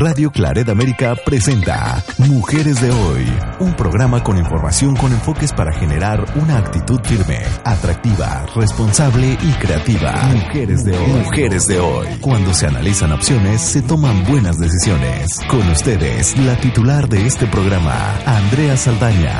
[0.00, 1.98] Radio Claret América presenta
[2.30, 3.26] Mujeres de Hoy,
[3.58, 10.14] un programa con información con enfoques para generar una actitud firme, atractiva, responsable y creativa.
[10.30, 11.18] Mujeres de Hoy.
[11.24, 12.06] Mujeres de Hoy.
[12.22, 15.42] Cuando se analizan opciones, se toman buenas decisiones.
[15.50, 19.34] Con ustedes, la titular de este programa, Andrea Saldaña.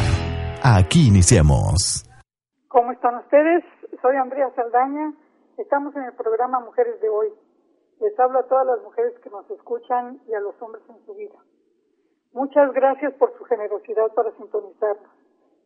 [0.61, 2.03] Aquí iniciamos.
[2.67, 3.63] ¿Cómo están ustedes?
[4.03, 5.15] Soy Andrea Saldaña.
[5.57, 7.29] Estamos en el programa Mujeres de Hoy.
[8.01, 11.15] Les hablo a todas las mujeres que nos escuchan y a los hombres en su
[11.15, 11.39] vida.
[12.33, 15.11] Muchas gracias por su generosidad para sintonizarnos.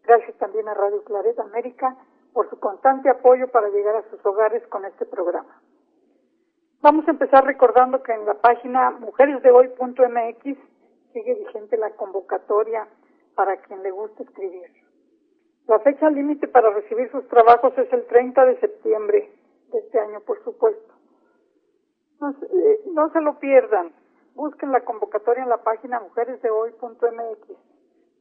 [0.05, 1.97] Gracias también a Radio Claret América
[2.33, 5.61] por su constante apoyo para llegar a sus hogares con este programa.
[6.81, 10.59] Vamos a empezar recordando que en la página mujeresdehoy.mx
[11.13, 12.89] sigue vigente la convocatoria
[13.35, 14.71] para quien le guste escribir.
[15.69, 19.31] La fecha límite para recibir sus trabajos es el 30 de septiembre
[19.71, 20.93] de este año, por supuesto.
[22.23, 23.93] Eh, no, se lo pierdan.
[24.35, 27.49] Busquen la convocatoria en la página mujeresdehoy.mx.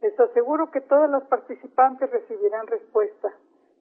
[0.02, 3.32] Les aseguro que todas las participantes recibirán respuesta.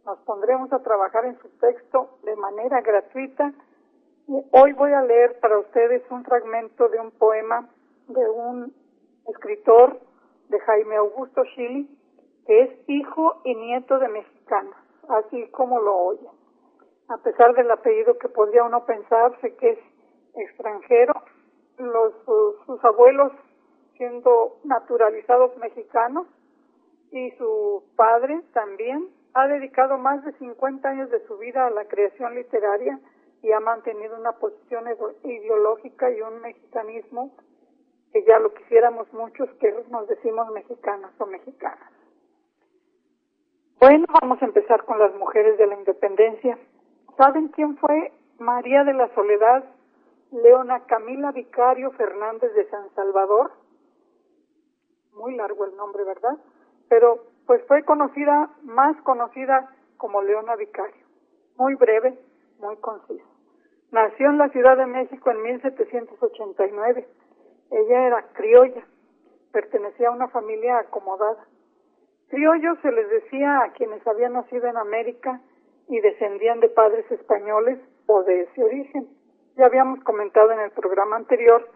[0.05, 3.53] Nos pondremos a trabajar en su texto de manera gratuita.
[4.53, 7.69] Hoy voy a leer para ustedes un fragmento de un poema
[8.09, 8.75] de un
[9.27, 9.99] escritor
[10.51, 11.89] de Jaime Augusto Schilly,
[12.47, 14.75] que es hijo y nieto de mexicanos,
[15.09, 16.31] así como lo oyen.
[17.09, 19.79] A pesar del apellido que podría uno pensarse que es
[20.35, 21.15] extranjero,
[21.79, 22.13] los,
[22.67, 23.33] sus, abuelos
[23.97, 26.27] siendo naturalizados mexicanos
[27.11, 31.87] y su padre también ha dedicado más de 50 años de su vida a la
[31.87, 32.99] creación literaria
[33.43, 34.85] y ha mantenido una posición
[35.25, 37.33] ideológica y un mexicanismo
[38.13, 41.91] que ya lo quisiéramos muchos que nos decimos mexicanos o mexicanas.
[43.81, 46.59] Bueno, vamos a empezar con las mujeres de la independencia.
[47.17, 49.65] ¿Saben quién fue María de la Soledad
[50.33, 53.51] Leona Camila Vicario Fernández de San Salvador,
[55.15, 56.39] muy largo el nombre, ¿verdad?
[56.89, 61.05] Pero pues fue conocida, más conocida como Leona Vicario,
[61.57, 62.19] muy breve,
[62.61, 63.25] muy concisa.
[63.91, 67.09] Nació en la Ciudad de México en 1789.
[67.73, 68.87] Ella era criolla,
[69.51, 71.45] pertenecía a una familia acomodada.
[72.29, 75.41] Criollos se les decía a quienes habían nacido en América
[75.89, 79.20] y descendían de padres españoles o de ese origen.
[79.57, 81.69] Ya habíamos comentado en el programa anterior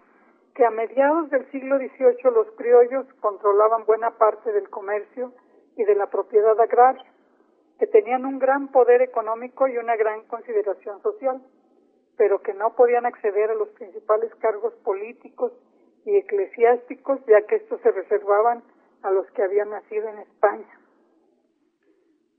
[0.55, 5.33] que a mediados del siglo XVIII los criollos controlaban buena parte del comercio
[5.77, 7.05] y de la propiedad agraria,
[7.79, 11.43] que tenían un gran poder económico y una gran consideración social,
[12.17, 15.53] pero que no podían acceder a los principales cargos políticos
[16.05, 18.63] y eclesiásticos, ya que estos se reservaban
[19.03, 20.81] a los que habían nacido en España.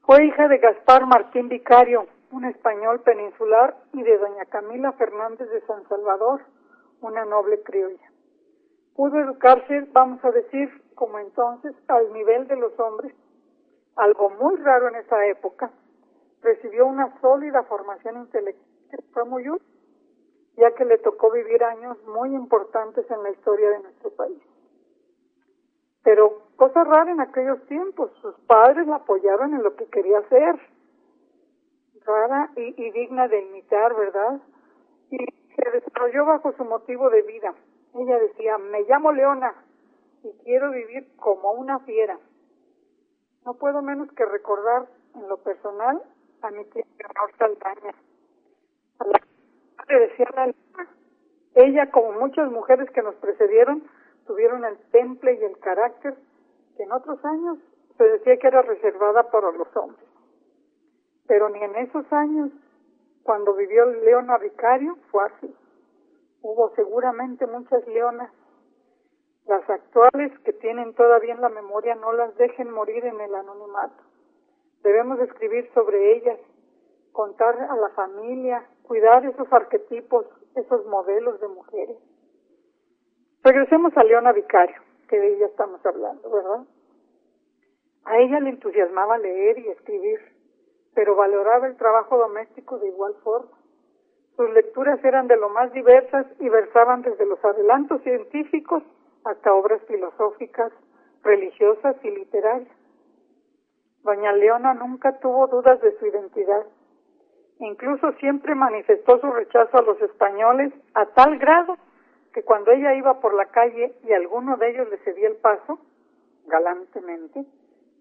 [0.05, 5.61] Fue hija de Gaspar Martín Vicario, un español peninsular, y de doña Camila Fernández de
[5.61, 6.41] San Salvador,
[6.99, 8.11] una noble criolla.
[8.93, 13.13] Pudo educarse, vamos a decir, como entonces, al nivel de los hombres,
[13.95, 15.71] algo muy raro en esa época.
[16.41, 19.67] Recibió una sólida formación intelectual, muy útil,
[20.57, 24.43] ya que le tocó vivir años muy importantes en la historia de nuestro país.
[26.03, 30.74] Pero cosa rara en aquellos tiempos, sus padres la apoyaron en lo que quería hacer
[32.05, 34.41] rara y, digna de imitar, ¿verdad?
[35.11, 37.53] Y se desarrolló bajo su motivo de vida.
[37.95, 39.53] Ella decía, me llamo Leona
[40.23, 42.17] y quiero vivir como una fiera.
[43.45, 46.01] No puedo menos que recordar en lo personal
[46.41, 47.95] a mi tía Leonor Saldaña,
[48.99, 49.19] a la
[49.87, 50.53] que decía la
[51.55, 53.83] Ella, como muchas mujeres que nos precedieron,
[54.25, 56.15] tuvieron el temple y el carácter
[56.75, 57.59] que en otros años
[57.97, 60.14] se decía que era reservada para los hombres.
[61.27, 62.51] Pero ni en esos años,
[63.23, 65.55] cuando vivió Leona Vicario, fue así.
[66.41, 68.31] Hubo seguramente muchas leonas.
[69.47, 74.03] Las actuales que tienen todavía en la memoria no las dejen morir en el anonimato.
[74.83, 76.39] Debemos escribir sobre ellas,
[77.11, 80.25] contar a la familia, cuidar esos arquetipos,
[80.55, 81.97] esos modelos de mujeres.
[83.43, 86.65] Regresemos a Leona Vicario, que de ella estamos hablando, ¿verdad?
[88.05, 90.34] A ella le entusiasmaba leer y escribir
[90.95, 93.51] pero valoraba el trabajo doméstico de igual forma.
[94.35, 98.81] Sus lecturas eran de lo más diversas y versaban desde los adelantos científicos
[99.25, 100.71] hasta obras filosóficas,
[101.23, 102.75] religiosas y literarias.
[104.03, 106.65] Doña Leona nunca tuvo dudas de su identidad.
[107.59, 111.77] Incluso siempre manifestó su rechazo a los españoles a tal grado
[112.33, 115.79] que cuando ella iba por la calle y alguno de ellos le cedía el paso,
[116.45, 117.45] galantemente,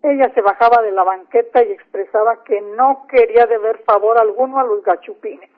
[0.05, 4.65] ella se bajaba de la banqueta y expresaba que no quería deber favor alguno a
[4.65, 5.51] los gachupines.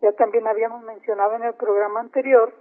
[0.00, 2.54] Ya también habíamos mencionado en el programa anterior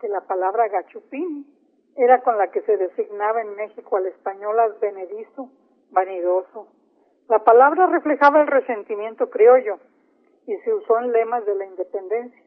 [0.00, 1.46] que la palabra gachupín
[1.94, 5.48] era con la que se designaba en México al español advenedizo,
[5.92, 6.66] vanidoso.
[7.28, 9.78] La palabra reflejaba el resentimiento criollo
[10.48, 12.42] y se usó en lemas de la independencia.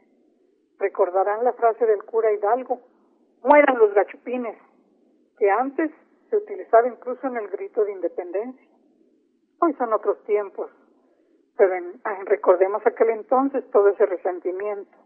[0.80, 2.82] Recordarán la frase del cura Hidalgo,
[3.42, 4.58] mueran los gachupines,
[5.40, 5.92] que antes
[6.29, 8.68] se utilizaba incluso en el grito de independencia.
[9.59, 10.69] Hoy son otros tiempos,
[11.56, 14.97] pero en, recordemos aquel entonces todo ese resentimiento.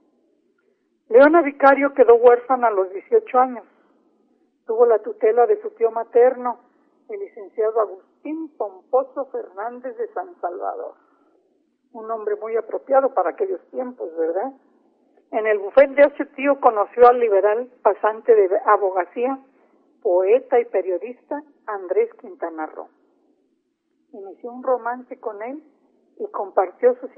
[1.09, 3.65] Leona Vicario quedó huérfana a los 18 años.
[4.65, 6.59] Tuvo la tutela de su tío materno,
[7.09, 10.95] el licenciado Agustín Pomposo Fernández de San Salvador.
[11.93, 14.53] Un nombre muy apropiado para aquellos tiempos, ¿verdad?
[15.31, 19.39] En el bufete de ese tío conoció al liberal pasante de abogacía,
[20.01, 22.89] poeta y periodista Andrés Quintana Roo.
[24.11, 25.63] Inició un romance con él
[26.19, 27.11] y compartió sus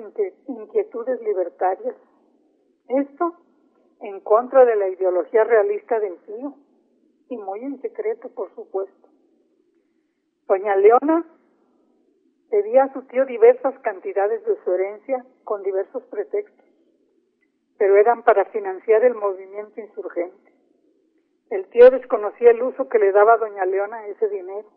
[0.47, 1.95] inquietudes libertarias.
[2.87, 3.35] Esto
[4.01, 6.53] en contra de la ideología realista del tío,
[7.29, 9.07] y muy en secreto, por supuesto.
[10.47, 11.25] Doña Leona
[12.49, 16.65] pedía a su tío diversas cantidades de su herencia con diversos pretextos,
[17.77, 20.42] pero eran para financiar el movimiento insurgente.
[21.53, 24.67] El tío desconocía el uso que le daba doña Leona a ese dinero.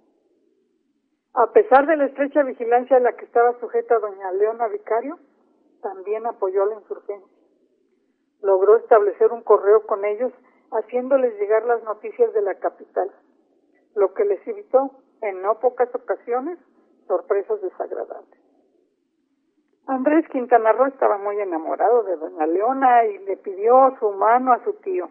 [1.32, 5.18] A pesar de la estrecha vigilancia a la que estaba sujeta doña Leona Vicario,
[5.80, 7.34] también apoyó la insurgencia.
[8.42, 10.30] Logró establecer un correo con ellos,
[10.70, 13.10] haciéndoles llegar las noticias de la capital,
[13.94, 14.90] lo que les evitó,
[15.22, 16.58] en no pocas ocasiones,
[17.06, 18.38] sorpresas desagradables.
[19.86, 24.62] Andrés Quintana Roo estaba muy enamorado de doña Leona y le pidió su mano a
[24.62, 25.08] su tío,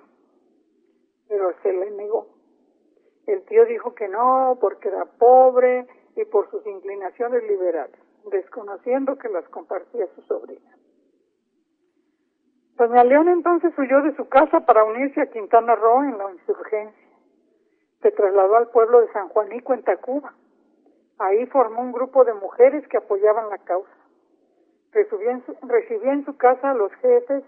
[1.27, 2.27] pero se le negó.
[3.27, 7.99] El tío dijo que no, porque era pobre y por sus inclinaciones liberales,
[8.31, 10.75] desconociendo que las compartía su sobrina.
[12.77, 17.07] Doña Leona entonces huyó de su casa para unirse a Quintana Roo en la insurgencia.
[18.01, 20.33] Se trasladó al pueblo de San Juanico en Tacuba.
[21.17, 23.89] Ahí formó un grupo de mujeres que apoyaban la causa.
[24.91, 27.43] Recibió en su, recibió en su casa a los jefes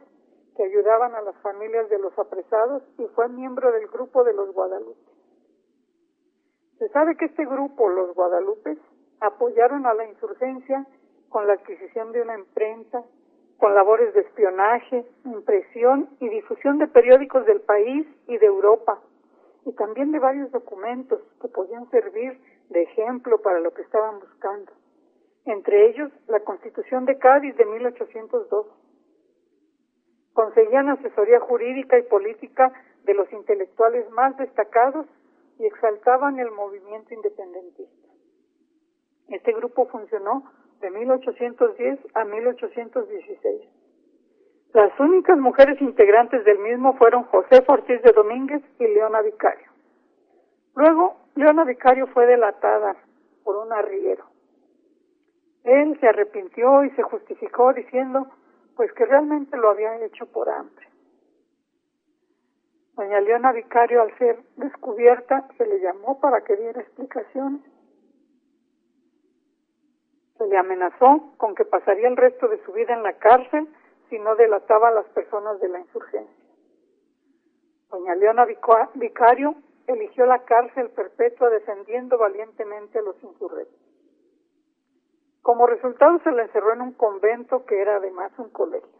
[0.57, 4.51] que ayudaban a las familias de los apresados y fue miembro del grupo de los
[4.51, 5.11] Guadalupe.
[6.79, 8.79] Se sabe que este grupo, los Guadalupes,
[9.19, 10.85] apoyaron a la insurgencia
[11.29, 13.03] con la adquisición de una imprenta,
[13.57, 18.99] con labores de espionaje, impresión y difusión de periódicos del país y de Europa,
[19.65, 22.39] y también de varios documentos que podían servir
[22.69, 24.71] de ejemplo para lo que estaban buscando,
[25.45, 28.67] entre ellos la Constitución de Cádiz de 1802.
[30.37, 32.71] Conseguían asesoría jurídica y política
[33.05, 35.07] de los intelectuales más destacados
[35.57, 38.07] y exaltaban el movimiento independentista.
[39.29, 40.43] Este grupo funcionó
[40.79, 43.61] de 1810 a 1816.
[44.75, 49.71] Las únicas mujeres integrantes del mismo fueron José Ortiz de Domínguez y Leona Vicario.
[50.75, 52.95] Luego, Leona Vicario fue delatada
[53.43, 54.25] por un arriero.
[55.63, 58.27] Él se arrepintió y se justificó diciendo
[58.77, 60.87] pues que realmente lo había hecho por hambre.
[62.95, 67.61] Doña Leona Vicario, al ser descubierta, se le llamó para que diera explicaciones
[70.37, 73.67] se le amenazó con que pasaría el resto de su vida en la cárcel
[74.09, 76.35] si no delataba a las personas de la insurgencia.
[77.89, 79.55] Doña Leona Vicario
[79.87, 83.86] eligió la cárcel perpetua defendiendo valientemente a los insurgentes.
[85.47, 88.99] Como resultado se le encerró en un convento que era además un colegio.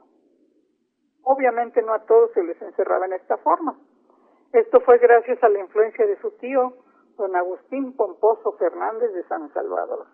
[1.23, 3.77] Obviamente no a todos se les encerraba en esta forma.
[4.53, 6.71] Esto fue gracias a la influencia de su tío,
[7.17, 10.05] don Agustín Pomposo Fernández de San Salvador.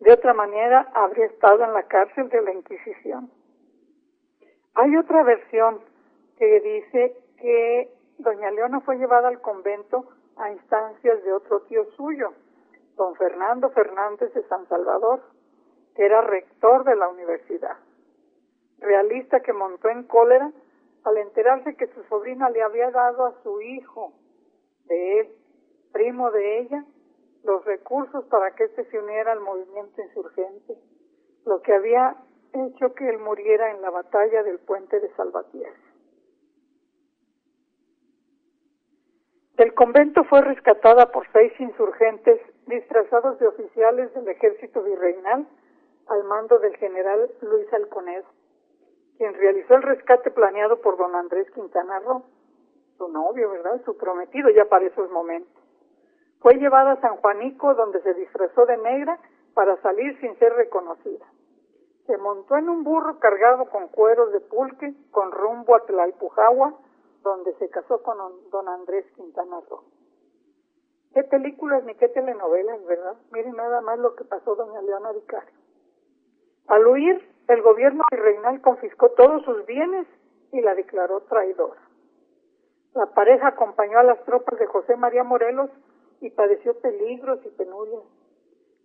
[0.00, 3.30] De otra manera, habría estado en la cárcel de la Inquisición.
[4.74, 5.80] Hay otra versión
[6.38, 12.32] que dice que doña Leona fue llevada al convento a instancias de otro tío suyo,
[12.96, 15.35] don Fernando Fernández de San Salvador,
[15.96, 17.76] era rector de la universidad.
[18.78, 20.52] Realista que montó en cólera
[21.04, 24.12] al enterarse que su sobrina le había dado a su hijo
[24.86, 25.28] de él,
[25.92, 26.84] primo de ella,
[27.44, 30.76] los recursos para que éste se uniera al movimiento insurgente,
[31.44, 32.16] lo que había
[32.52, 35.76] hecho que él muriera en la batalla del puente de Salvatierra.
[39.56, 45.46] Del convento fue rescatada por seis insurgentes disfrazados de oficiales del ejército virreinal
[46.08, 48.24] al mando del general Luis Alconés,
[49.18, 52.24] quien realizó el rescate planeado por don Andrés Quintana Roo,
[52.98, 53.80] su novio, ¿verdad?
[53.84, 55.52] Su prometido ya para esos momentos.
[56.40, 59.18] Fue llevada a San Juanico, donde se disfrazó de negra
[59.54, 61.26] para salir sin ser reconocida.
[62.06, 66.74] Se montó en un burro cargado con cueros de pulque, con rumbo a Tlalpujagua,
[67.22, 68.18] donde se casó con
[68.50, 69.82] don Andrés Quintana Roo.
[71.12, 73.16] Qué películas ni qué telenovelas, ¿verdad?
[73.32, 75.65] Miren nada más lo que pasó doña Leona Vicario.
[76.68, 80.06] Al huir, el gobierno virreinal confiscó todos sus bienes
[80.52, 81.80] y la declaró traidora.
[82.94, 85.70] La pareja acompañó a las tropas de José María Morelos
[86.20, 88.02] y padeció peligros y penurias.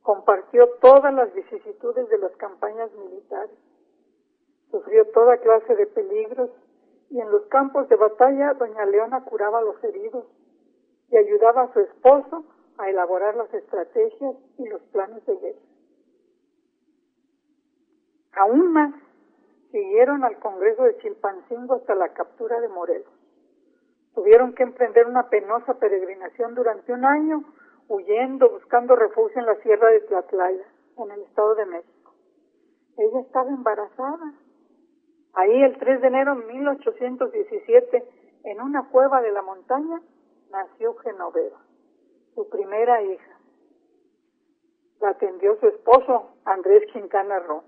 [0.04, 3.58] Compartió todas las vicisitudes de las campañas militares.
[4.70, 6.52] Sufrió toda clase de peligros
[7.10, 10.26] y en los campos de batalla doña Leona curaba a los heridos
[11.10, 12.46] y ayudaba a su esposo
[12.78, 15.71] a elaborar las estrategias y los planes de guerra.
[18.34, 18.94] Aún más,
[19.72, 23.12] siguieron al Congreso de Chilpancingo hasta la captura de Morelos.
[24.14, 27.44] Tuvieron que emprender una penosa peregrinación durante un año,
[27.88, 30.66] huyendo, buscando refugio en la sierra de Tlatlaya,
[30.98, 32.14] en el Estado de México.
[32.98, 34.34] Ella estaba embarazada.
[35.34, 38.04] Ahí, el 3 de enero de 1817,
[38.44, 40.02] en una cueva de la montaña,
[40.52, 41.60] nació Genoveva,
[42.36, 43.38] su primera hija.
[45.00, 47.64] La atendió su esposo, Andrés Quintana Roo.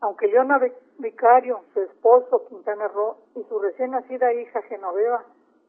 [0.00, 0.58] Aunque Leona
[0.98, 5.24] Vicario, su esposo Quintana Roo y su recién nacida hija Genoveva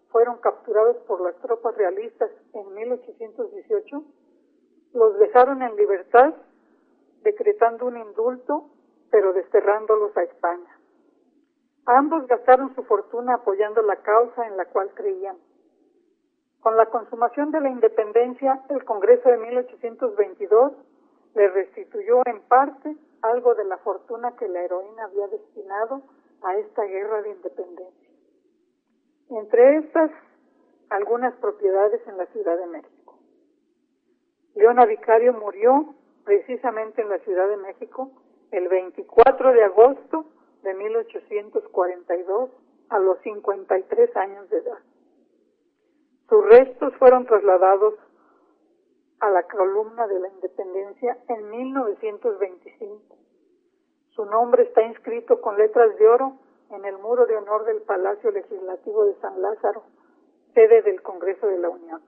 [0.10, 4.04] fueron capturados por las tropas realistas en 1818,
[4.94, 6.34] los dejaron en libertad,
[7.24, 8.70] decretando un indulto,
[9.10, 10.80] pero desterrándolos a España.
[11.86, 15.38] Ambos gastaron su fortuna apoyando la causa en la cual creían.
[16.62, 20.74] Con la consumación de la independencia, el Congreso de 1822
[21.36, 26.02] le restituyó en parte algo de la fortuna que la heroína había destinado
[26.42, 28.10] a esta guerra de independencia.
[29.30, 30.12] Entre estas,
[30.90, 33.18] algunas propiedades en la Ciudad de México.
[34.56, 38.12] Leona Vicario murió precisamente en la Ciudad de México
[38.52, 40.26] el 24 de agosto
[40.64, 42.50] de 1842
[42.90, 44.80] a los 53 años de edad.
[46.28, 47.96] Sus restos fueron trasladados
[49.22, 53.16] a la columna de la independencia en 1925.
[54.10, 56.34] Su nombre está inscrito con letras de oro
[56.72, 59.84] en el muro de honor del Palacio Legislativo de San Lázaro,
[60.54, 62.02] sede del Congreso de la Unión.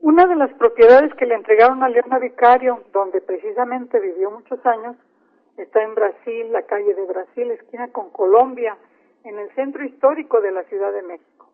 [0.00, 4.96] Una de las propiedades que le entregaron a Leona Vicario, donde precisamente vivió muchos años,
[5.56, 8.76] está en Brasil, la calle de Brasil, esquina con Colombia,
[9.24, 11.50] en el centro histórico de la Ciudad de México.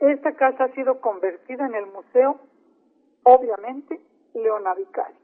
[0.00, 2.38] Esta casa ha sido convertida en el museo,
[3.24, 4.00] obviamente,
[4.34, 5.16] Leona Vicario.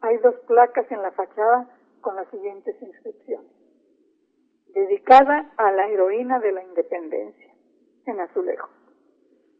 [0.00, 1.68] Hay dos placas en la fachada
[2.00, 3.50] con las siguientes inscripciones.
[4.74, 7.54] Dedicada a la heroína de la independencia,
[8.06, 8.68] en azulejo.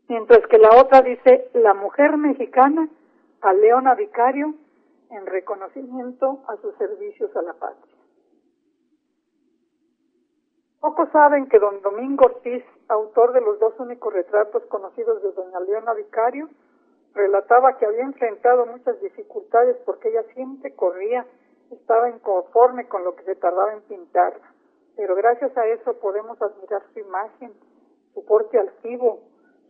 [0.09, 2.89] Mientras que la otra dice, la mujer mexicana
[3.41, 4.55] a Leona Vicario
[5.11, 7.95] en reconocimiento a sus servicios a la patria.
[10.81, 15.61] Pocos saben que don Domingo Ortiz, autor de los dos únicos retratos conocidos de doña
[15.61, 16.51] Leona Vicario,
[17.15, 21.27] relataba que había enfrentado muchas dificultades porque ella siempre corría,
[21.71, 24.53] estaba inconforme con lo que se tardaba en pintarla.
[24.97, 27.53] Pero gracias a eso podemos admirar su imagen,
[28.13, 29.21] su porte altivo,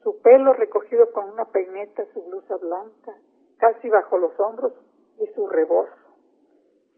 [0.03, 3.15] su pelo recogido con una peineta, su blusa blanca,
[3.59, 4.73] casi bajo los hombros,
[5.19, 5.93] y su rebozo.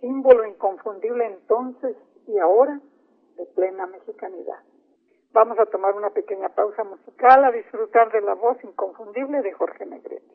[0.00, 2.80] Símbolo inconfundible entonces y ahora
[3.36, 4.60] de plena mexicanidad.
[5.36, 9.84] Vamos a tomar una pequeña pausa musical a disfrutar de la voz inconfundible de Jorge
[9.84, 10.34] Negrete.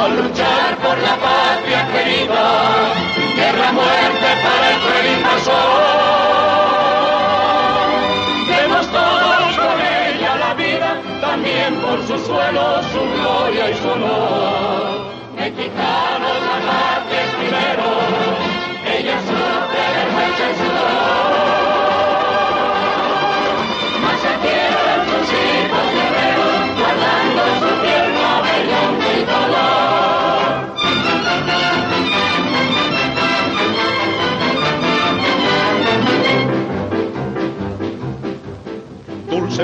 [0.00, 2.44] por luchar por la patria querida,
[3.36, 5.80] guerra muerte para el cruel invasor.
[8.48, 10.90] Demos todos por ella la vida,
[11.20, 15.10] también por su suelo, su gloria y su honor.
[15.36, 16.58] Mexicanos, la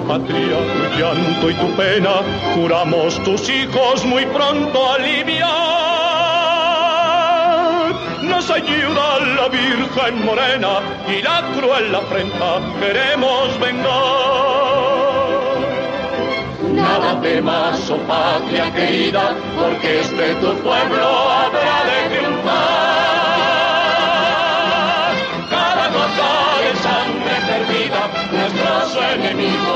[0.02, 2.22] tu llanto y tu pena,
[2.54, 5.46] juramos tus hijos muy pronto aliviar.
[8.22, 13.86] Nos ayuda la Virgen Morena y la cruel afrenta queremos vengar.
[16.72, 22.96] Nada temas, oh patria querida, porque este tu pueblo habrá de triunfar.
[28.32, 29.75] nuestros enemigos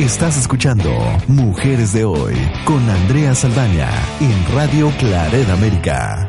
[0.00, 0.88] Estás escuchando
[1.28, 2.32] Mujeres de Hoy
[2.64, 6.24] con Andrea Saldaña en Radio Claret América.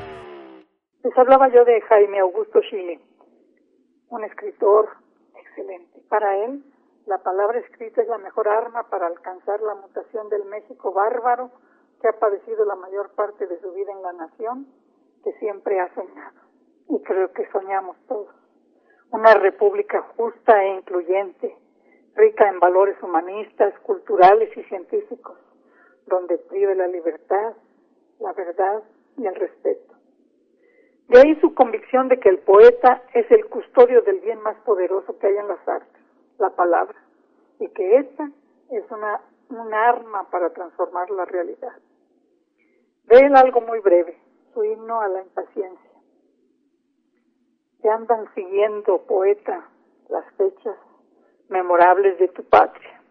[1.01, 2.99] Les hablaba yo de Jaime Augusto Chile,
[4.09, 4.89] un escritor
[5.39, 6.01] excelente.
[6.09, 6.65] Para él,
[7.05, 11.49] la palabra escrita es la mejor arma para alcanzar la mutación del México bárbaro
[12.01, 14.67] que ha padecido la mayor parte de su vida en la nación,
[15.23, 16.41] que siempre ha soñado.
[16.89, 18.35] Y creo que soñamos todos.
[19.11, 21.55] Una república justa e incluyente,
[22.15, 25.37] rica en valores humanistas, culturales y científicos,
[26.07, 27.53] donde prive la libertad,
[28.19, 28.83] la verdad
[29.17, 29.95] y el respeto.
[31.07, 35.17] De ahí su convicción de que el poeta es el custodio del bien más poderoso
[35.19, 36.01] que hay en las artes,
[36.37, 36.97] la palabra,
[37.59, 38.29] y que esta
[38.69, 41.73] es una, un arma para transformar la realidad.
[43.05, 44.17] De él algo muy breve,
[44.53, 45.91] su himno a la impaciencia.
[47.81, 49.67] Te andan siguiendo, poeta,
[50.07, 50.77] las fechas
[51.51, 53.01] memorables de tu patria.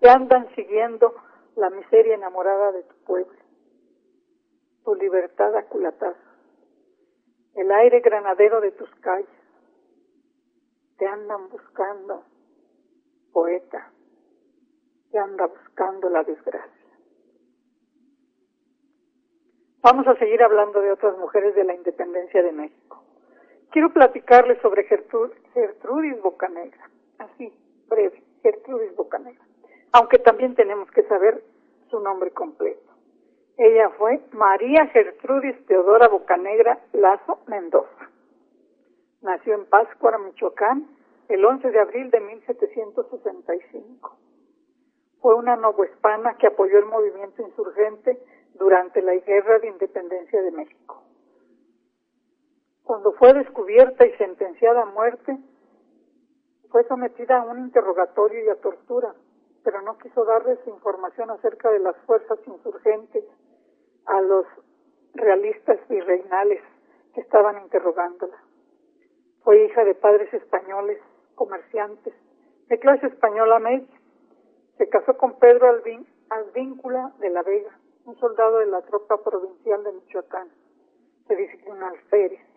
[0.00, 1.14] Te andan siguiendo
[1.56, 3.38] la miseria enamorada de tu pueblo,
[4.84, 5.64] tu libertad a
[7.54, 9.28] el aire granadero de tus calles.
[10.96, 12.24] Te andan buscando,
[13.32, 13.90] poeta,
[15.10, 16.82] te anda buscando la desgracia.
[19.82, 23.02] Vamos a seguir hablando de otras mujeres de la independencia de México.
[23.72, 27.52] Quiero platicarles sobre Gertrudis Bocanegra así,
[27.88, 29.42] breve, Gertrudis Bocanegra.
[29.92, 31.42] Aunque también tenemos que saber
[31.90, 32.92] su nombre completo.
[33.56, 38.10] Ella fue María Gertrudis Teodora Bocanegra Lazo Mendoza.
[39.20, 40.86] Nació en Páscuara, Michoacán,
[41.28, 44.16] el 11 de abril de 1765.
[45.20, 48.18] Fue una novohispana que apoyó el movimiento insurgente
[48.54, 51.02] durante la Guerra de Independencia de México.
[52.92, 55.38] Cuando fue descubierta y sentenciada a muerte,
[56.68, 59.14] fue sometida a un interrogatorio y a tortura,
[59.64, 63.24] pero no quiso darles información acerca de las fuerzas insurgentes
[64.04, 64.44] a los
[65.14, 66.60] realistas virreinales
[67.14, 68.36] que estaban interrogándola.
[69.42, 70.98] Fue hija de padres españoles,
[71.34, 72.12] comerciantes,
[72.68, 74.00] de clase española media.
[74.76, 76.06] Se casó con Pedro Albín,
[77.20, 77.74] de la Vega,
[78.04, 80.50] un soldado de la tropa provincial de Michoacán.
[81.26, 82.51] Se dice que un alférez.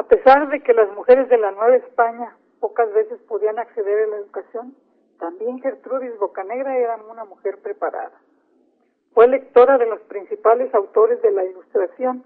[0.00, 4.06] A pesar de que las mujeres de la Nueva España pocas veces podían acceder a
[4.06, 4.74] la educación,
[5.18, 8.18] también Gertrudis Bocanegra era una mujer preparada.
[9.12, 12.24] Fue lectora de los principales autores de la Ilustración,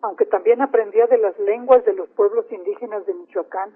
[0.00, 3.70] aunque también aprendía de las lenguas de los pueblos indígenas de Michoacán,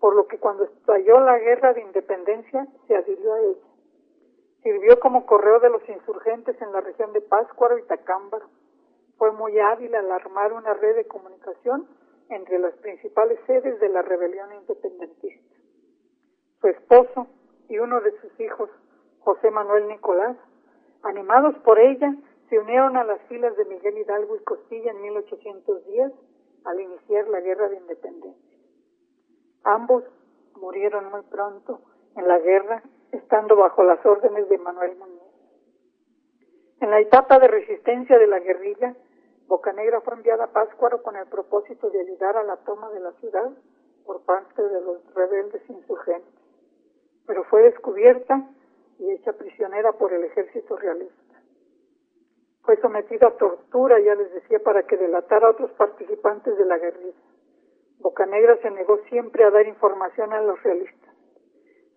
[0.00, 3.68] por lo que cuando estalló la guerra de independencia se adhirió a ella.
[4.62, 8.46] Sirvió como correo de los insurgentes en la región de Páscuaro y Tacámbaro.
[9.18, 11.86] Fue muy hábil al armar una red de comunicación
[12.34, 15.56] entre las principales sedes de la rebelión independentista.
[16.60, 17.26] Su esposo
[17.68, 18.70] y uno de sus hijos,
[19.20, 20.36] José Manuel Nicolás,
[21.02, 22.14] animados por ella,
[22.48, 26.12] se unieron a las filas de Miguel Hidalgo y Costilla en 1810
[26.64, 28.58] al iniciar la guerra de independencia.
[29.64, 30.04] Ambos
[30.56, 31.80] murieron muy pronto
[32.16, 35.22] en la guerra, estando bajo las órdenes de Manuel Muñoz.
[36.80, 38.94] En la etapa de resistencia de la guerrilla,
[39.52, 43.12] Bocanegra fue enviada a Páscuaro con el propósito de ayudar a la toma de la
[43.20, 43.50] ciudad
[44.06, 46.32] por parte de los rebeldes insurgentes,
[47.26, 48.48] pero fue descubierta
[48.98, 51.36] y hecha prisionera por el ejército realista.
[52.62, 56.78] Fue sometida a tortura, ya les decía, para que delatara a otros participantes de la
[56.78, 57.20] guerrilla.
[57.98, 61.14] Bocanegra se negó siempre a dar información a los realistas.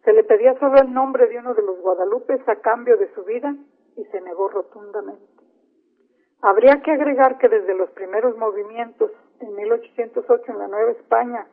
[0.03, 3.23] Se le pedía solo el nombre de uno de los guadalupes a cambio de su
[3.23, 3.55] vida
[3.95, 5.34] y se negó rotundamente.
[6.41, 11.47] Habría que agregar que desde los primeros movimientos en 1808 en la Nueva España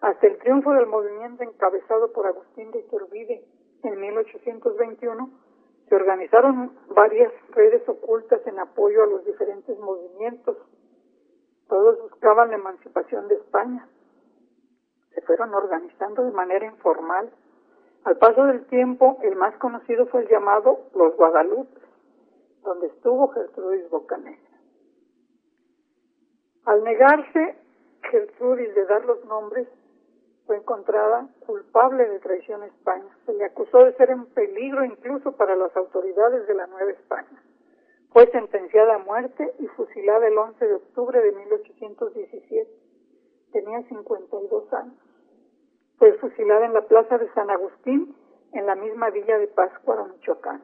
[0.00, 3.44] hasta el triunfo del movimiento encabezado por Agustín de Iturbide
[3.82, 5.30] en 1821,
[5.88, 10.56] se organizaron varias redes ocultas en apoyo a los diferentes movimientos.
[11.68, 13.88] Todos buscaban la emancipación de España.
[15.14, 17.30] Se fueron organizando de manera informal.
[18.04, 21.80] Al paso del tiempo, el más conocido fue el llamado Los Guadalupe,
[22.66, 24.60] donde estuvo Gertrudis Bocanegra.
[26.66, 27.56] Al negarse
[28.10, 29.68] Gertrudis de dar los nombres,
[30.46, 33.08] fue encontrada culpable de traición a España.
[33.24, 37.42] Se le acusó de ser un peligro incluso para las autoridades de la Nueva España.
[38.12, 42.70] Fue sentenciada a muerte y fusilada el 11 de octubre de 1817.
[43.52, 44.94] Tenía 52 años.
[45.98, 48.14] Fue fusilada en la plaza de San Agustín,
[48.52, 50.62] en la misma villa de Pátzcuaro, Michoacán.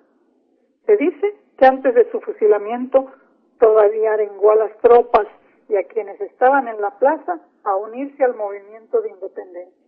[0.86, 3.12] Se dice antes de su fusilamiento
[3.58, 5.26] todavía arengó a las tropas
[5.68, 9.82] y a quienes estaban en la plaza a unirse al movimiento de independencia.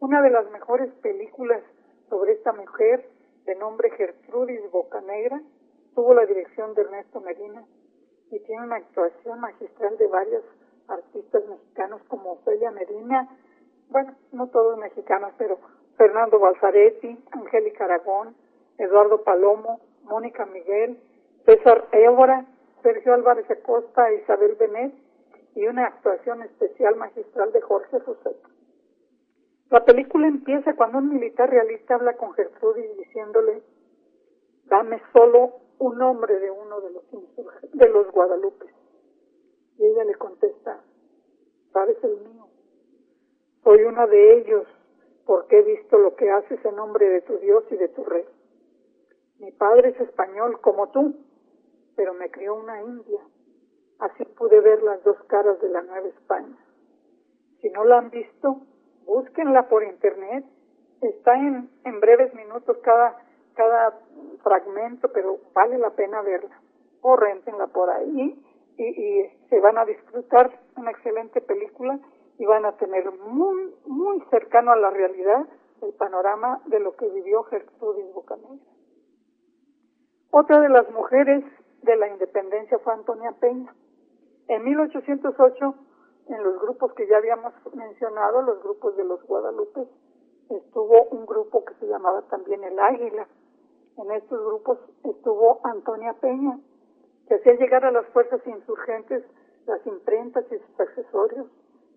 [0.00, 1.62] Una de las mejores películas
[2.08, 3.08] sobre esta mujer,
[3.44, 5.40] de nombre Gertrudis Bocanegra,
[5.94, 7.64] tuvo la dirección de Ernesto Medina
[8.30, 10.44] y tiene una actuación magistral de varios
[10.88, 13.28] artistas mexicanos como Ofelia Medina,
[13.88, 15.58] bueno, no todos mexicanos, pero
[15.96, 18.36] Fernando Balzaretti, Angélica Aragón,
[18.76, 20.98] Eduardo Palomo, Mónica Miguel,
[21.44, 22.46] César Évora,
[22.82, 24.94] Sergio Álvarez Acosta, Isabel Benet
[25.54, 28.36] y una actuación especial magistral de Jorge Roset.
[29.70, 33.62] La película empieza cuando un militar realista habla con Gertrudis diciéndole,
[34.64, 37.04] dame solo un nombre de uno de los,
[37.72, 38.70] de los Guadalupes.
[39.78, 40.80] Y ella le contesta,
[41.72, 42.46] sabes el mío,
[43.62, 44.66] soy una de ellos
[45.26, 48.24] porque he visto lo que haces en nombre de tu Dios y de tu rey.
[49.38, 51.16] Mi padre es español como tú,
[51.96, 53.20] pero me crió una india
[53.98, 56.56] Así pude ver las dos caras de la Nueva España.
[57.60, 58.60] Si no la han visto,
[59.04, 60.44] búsquenla por internet.
[61.00, 63.18] Está en, en breves minutos cada,
[63.54, 63.98] cada
[64.44, 66.60] fragmento, pero vale la pena verla.
[67.00, 68.40] O rentenla por ahí
[68.76, 71.98] y, se van a disfrutar una excelente película
[72.38, 75.44] y van a tener muy, muy cercano a la realidad
[75.82, 78.77] el panorama de lo que vivió Gertrudis Bocanegra.
[80.30, 81.42] Otra de las mujeres
[81.82, 83.74] de la independencia fue Antonia Peña.
[84.48, 85.74] En 1808,
[86.28, 89.86] en los grupos que ya habíamos mencionado, los grupos de los Guadalupe,
[90.50, 93.26] estuvo un grupo que se llamaba también el Águila.
[93.96, 96.58] En estos grupos estuvo Antonia Peña,
[97.26, 99.24] que hacía llegar a las fuerzas insurgentes
[99.66, 101.46] las imprentas y sus accesorios,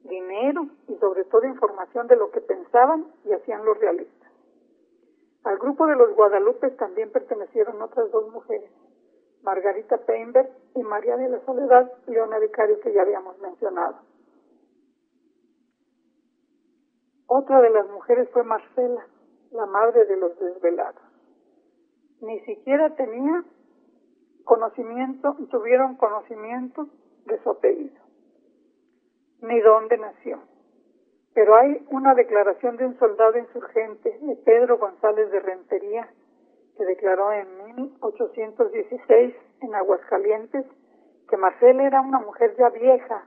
[0.03, 4.20] dinero y sobre todo información de lo que pensaban y hacían los realistas.
[5.43, 8.69] Al grupo de los Guadalupe también pertenecieron otras dos mujeres,
[9.41, 13.97] Margarita Peinberg y María de la Soledad Leona Vicario que ya habíamos mencionado.
[17.25, 19.07] Otra de las mujeres fue Marcela,
[19.51, 21.01] la madre de los desvelados.
[22.19, 23.43] Ni siquiera tenía
[24.43, 26.87] conocimiento, tuvieron conocimiento
[27.25, 27.99] de su apellido,
[29.41, 30.50] ni dónde nació.
[31.33, 36.09] Pero hay una declaración de un soldado insurgente, de Pedro González de Rentería,
[36.77, 40.65] que declaró en 1816 en Aguascalientes
[41.29, 43.25] que Marcela era una mujer ya vieja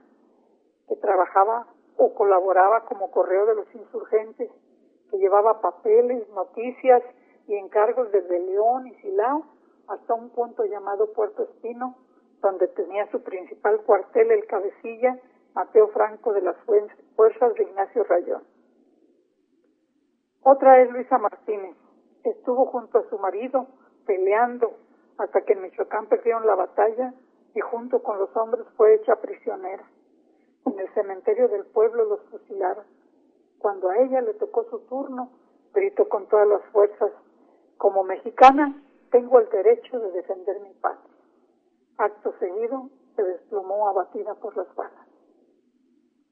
[0.87, 4.51] que trabajaba o colaboraba como correo de los insurgentes,
[5.09, 7.01] que llevaba papeles, noticias
[7.47, 9.45] y encargos desde León y Silao
[9.87, 11.95] hasta un punto llamado Puerto Espino,
[12.41, 15.19] donde tenía su principal cuartel el cabecilla
[15.55, 16.57] Mateo Franco de las
[17.15, 18.43] Fuerzas de Ignacio Rayón.
[20.43, 21.77] Otra es Luisa Martínez,
[22.25, 23.65] estuvo junto a su marido
[24.05, 24.73] peleando
[25.17, 27.13] hasta que en Michoacán perdieron la batalla
[27.53, 29.85] y junto con los hombres fue hecha prisionera.
[30.65, 32.83] En el cementerio del pueblo los fusilaron.
[33.57, 35.29] Cuando a ella le tocó su turno,
[35.73, 37.11] gritó con todas las fuerzas,
[37.77, 41.15] como mexicana tengo el derecho de defender mi patria.
[41.97, 45.04] Acto seguido se desplomó abatida por las balas.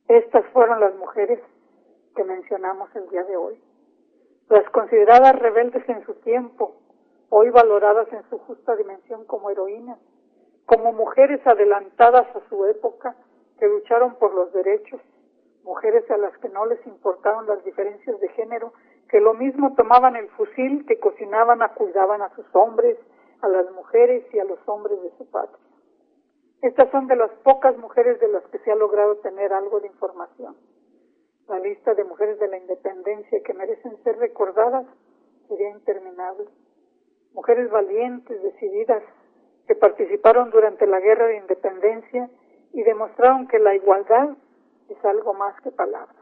[0.07, 1.39] Estas fueron las mujeres
[2.15, 3.61] que mencionamos el día de hoy
[4.49, 6.75] las consideradas rebeldes en su tiempo,
[7.29, 9.97] hoy valoradas en su justa dimensión como heroínas,
[10.65, 13.15] como mujeres adelantadas a su época
[13.57, 15.01] que lucharon por los derechos,
[15.63, 18.73] mujeres a las que no les importaron las diferencias de género,
[19.09, 22.97] que lo mismo tomaban el fusil, que cocinaban, cuidaban a sus hombres,
[23.41, 25.62] a las mujeres y a los hombres de su patria.
[26.63, 29.87] Estas son de las pocas mujeres de las que se ha logrado tener algo de
[29.87, 30.55] información.
[31.49, 34.85] La lista de mujeres de la independencia que merecen ser recordadas
[35.49, 36.45] sería interminable.
[37.33, 39.03] Mujeres valientes, decididas,
[39.67, 42.29] que participaron durante la guerra de independencia
[42.71, 44.29] y demostraron que la igualdad
[44.87, 46.15] es algo más que palabras.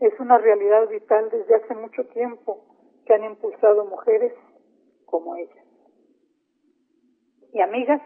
[0.00, 2.64] Es una realidad vital desde hace mucho tiempo
[3.04, 4.32] que han impulsado mujeres
[5.04, 5.64] como ellas.
[7.52, 8.00] Y amigas,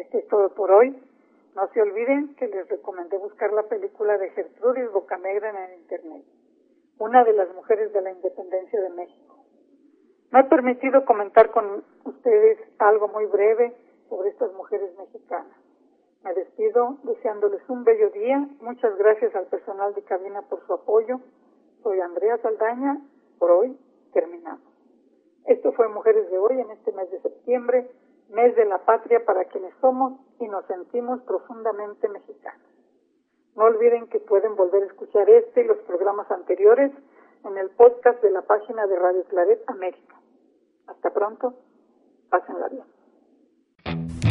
[0.00, 0.96] esto es todo por hoy.
[1.54, 6.24] No se olviden que les recomendé buscar la película de Gertrudis Bocanegra en el Internet,
[6.98, 9.36] una de las mujeres de la independencia de México.
[10.30, 13.74] Me he permitido comentar con ustedes algo muy breve
[14.08, 15.56] sobre estas mujeres mexicanas.
[16.22, 18.46] Me despido deseándoles un bello día.
[18.60, 21.20] Muchas gracias al personal de cabina por su apoyo.
[21.82, 23.00] Soy Andrea Saldaña.
[23.38, 23.78] Por hoy
[24.12, 24.68] terminamos.
[25.46, 27.90] Esto fue Mujeres de Hoy en este mes de septiembre,
[28.30, 32.66] mes de la patria para quienes somos y nos sentimos profundamente mexicanos.
[33.56, 36.92] No olviden que pueden volver a escuchar este y los programas anteriores
[37.44, 40.14] en el podcast de la página de Radio Claret América.
[40.86, 41.54] Hasta pronto.
[42.30, 42.97] Pásenla bien.